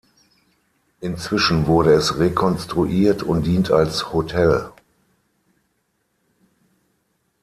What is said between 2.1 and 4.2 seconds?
rekonstruiert und dient als